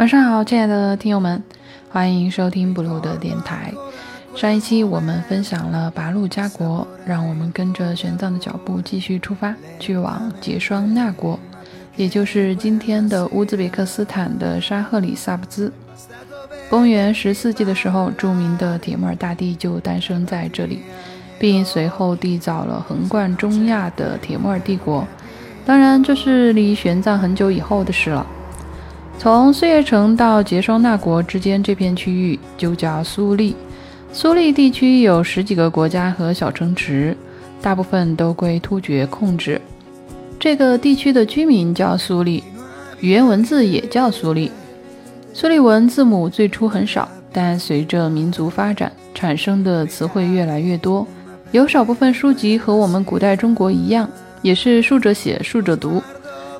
[0.00, 1.42] 晚上好，亲爱的听友们，
[1.90, 3.70] 欢迎收听 Blue 的电台。
[4.34, 11.38] 上一期我们分享了拔路家国，让我们跟着玄奘的脚步继续出发，去往结霜那国，
[11.96, 15.70] 也就是今天的乌兹别克斯坦的沙赫里萨布兹。
[16.70, 20.80] 公元十四纪的时候，著名的铁木儿大帝就诞生在这里，
[21.38, 25.06] 并随后缔造了横贯中亚的铁木儿帝国。
[25.66, 28.26] 当然，这是离玄奘很久以后的事了。
[29.20, 33.54] 从碎叶城到结霜那国之间这片区域就叫苏利。
[34.14, 37.14] 苏利地区有十几个国家和小城池，
[37.60, 39.60] 大部分都归突厥控制。
[40.38, 42.42] 这个地区的居民叫苏利，
[43.00, 44.50] 语言文字也叫苏利。
[45.34, 51.06] 苏利文字母最初很少，但随着民族发展，产生的词汇越来越多。
[51.52, 54.08] 有少部分书籍和我们古代中国一样，
[54.40, 56.02] 也是竖着写，竖着读。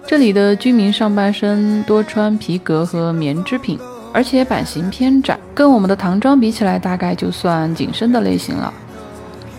[0.07, 3.79] 这里的居民上半身多穿皮革和棉织品，
[4.13, 8.73] 而且版型偏窄，跟我们的唐装比起来，大概就算紧身的类型了。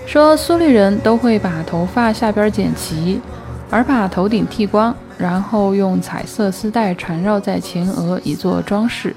[0.06, 3.22] 说苏利人都会把头发下边剪齐，
[3.70, 9.16] 而把头顶剃光，然后用彩色丝带缠绕在前额以作装饰。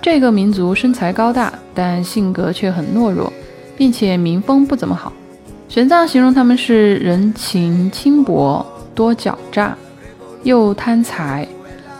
[0.00, 3.32] 这个民族身材高大，但性格却很懦弱，
[3.76, 5.12] 并且民风不怎么好。
[5.68, 8.64] 玄奘形容他们是人情轻薄，
[8.94, 9.76] 多狡诈。
[10.42, 11.46] 又贪财，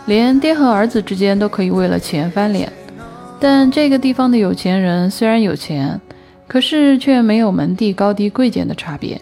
[0.05, 2.71] 连爹和儿子之间都可以为了钱翻脸。
[3.39, 5.99] 但这个地方的有钱人虽然有钱，
[6.47, 9.19] 可是却没有门第高低贵贱的差别。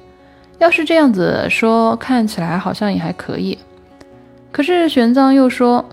[0.58, 3.58] 要是这样子说，看起来好像也还可以。
[4.52, 5.84] 可是玄奘又说，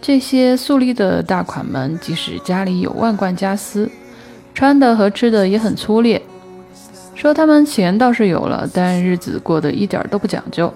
[0.00, 3.90] 这些素丽的大款们，即使家里有万贯家私，
[4.52, 6.20] 穿的和吃的也很粗劣。
[7.14, 10.72] 说他们钱倒是有了，但日子过得一点都不讲究。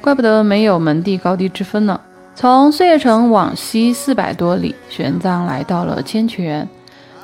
[0.00, 2.00] 怪不得没有门第高低之分呢。
[2.34, 6.66] 从碎叶城往西四百多里，玄奘来到了千泉。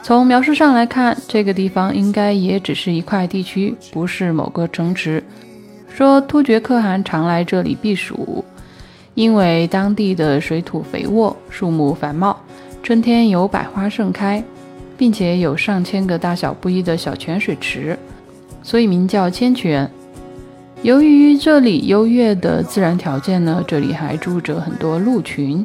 [0.02, 5.22] 从描述上来看，这个地方应该也只是一块地区，不是某个城池。
[5.88, 8.44] 说突厥可汗常来这里避暑，
[9.14, 12.36] 因为当地的水土肥沃，树木繁茂，
[12.82, 14.42] 春天有百花盛开，
[14.98, 17.96] 并且有上千个大小不一的小泉水池，
[18.62, 19.88] 所以名叫千泉。
[20.84, 25.64] 由于这里优越的自然条件呢，这里还住着很多鹿群。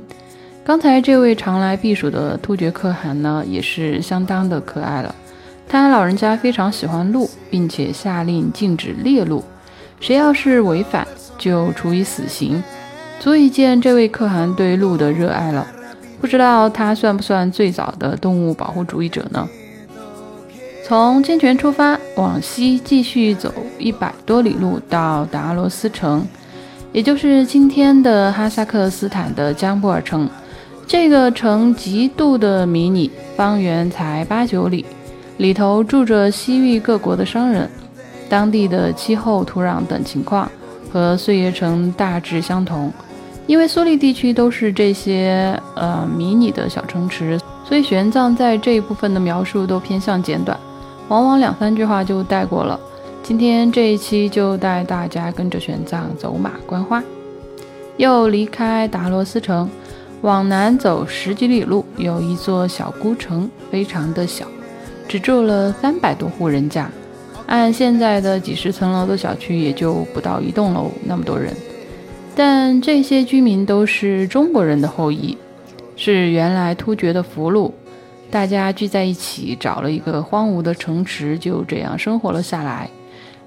[0.64, 5.14] 刚才这位常来避暑的突厥可汗呢，也是相当的可爱了。
[5.68, 9.44] 他老人家非常喜欢鹿，并且下令禁止猎鹿，
[10.00, 11.06] 谁要是违反
[11.38, 12.64] 就处以死刑，
[13.20, 15.68] 足以见这位可汗对鹿的热爱了。
[16.22, 19.46] 不知道他算不算最早的动物保护主义者呢？
[20.90, 26.28] 从清泉出发，往西继续走一百多里路，到达罗斯城，
[26.92, 30.28] 也就是今天的哈萨克斯坦的江布尔城。
[30.88, 34.84] 这个城极度的迷你，方圆才八九里，
[35.38, 37.70] 里头住着西域各国的商人。
[38.28, 40.50] 当地的气候、土壤等情况
[40.92, 42.92] 和碎叶城大致相同。
[43.46, 50.60] 因为苏利地区都是这些呃迷你的小城池，所以玄奘在这一部分的描述都偏向简短。
[51.10, 52.80] 往往两三句话就带过了。
[53.24, 57.04] 今天这一期就带大家跟着玄奘走马观花，
[57.98, 59.70] 又离开达罗斯城，
[60.22, 64.46] 往南走十几里路，有一座小孤城，非常的小，
[65.08, 66.90] 只住了三百多户人家。
[67.48, 71.52] 按现在的几十层楼的小区，也就不到一栋楼那么多人。
[72.36, 75.36] 但这些居民都是中国人的后裔，
[75.96, 77.72] 是原来突厥的俘虏。
[78.32, 82.90] 大家聚在一起，找了一个荒芜的城池，就这样生活了下来。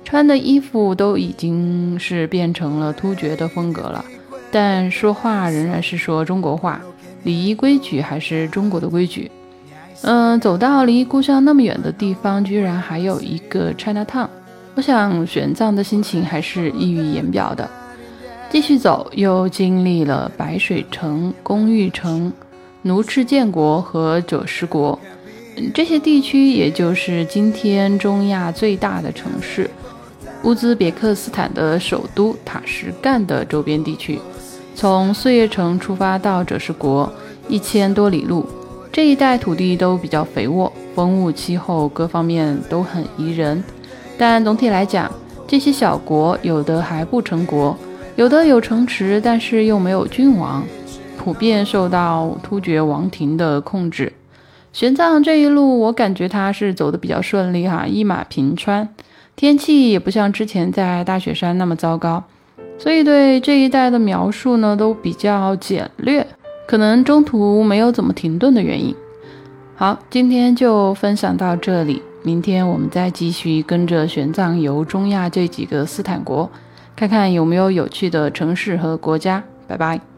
[0.04, 4.04] 穿的衣服都已经是变成了突厥的风格了，
[4.50, 6.80] 但说话仍然是说中国话，
[7.22, 9.30] 礼仪规矩还是中国的规矩。
[10.02, 14.28] 嗯，走到离故乡那么远的地方，居然还有一个 China Town，
[14.74, 17.70] 我想玄奘的心情还是溢于言表的。
[18.50, 22.32] 继续走，又经历了白水城、公寓城。
[22.84, 24.98] 奴赤建国和者什国，
[25.72, 29.70] 这些地区也就是今天中亚最大的城市
[30.42, 34.18] 乌兹别克斯坦的首都塔什干的周边地区。
[34.74, 37.10] 从碎叶城出发到者什国
[37.46, 38.44] 一千多里路，
[38.90, 43.62] 这一带土地都比较肥沃，风物、气候各方面都很宜人。
[44.18, 45.08] 但总体来讲，
[45.46, 47.78] 这些小国有的还不成国，
[48.16, 50.64] 有的有城池，但是又没有君王。
[51.22, 54.12] 普遍受到突厥王庭的控制。
[54.72, 58.88] 玄奘这一路，我感觉他是走的比较顺利哈，一马平川，
[59.36, 62.24] 天气也不像之前在大雪山那么糟糕，
[62.76, 66.26] 所以对这一带的描述呢都比较简略。
[66.66, 68.92] 可能中途没有怎么停顿的原因。
[69.76, 76.50] 好，今天就分享到这里，明天我们再继续跟着玄奘游中亚这几个斯坦国，
[76.96, 79.44] 看看有没有有趣的城市和国家。
[79.68, 80.11] 拜拜。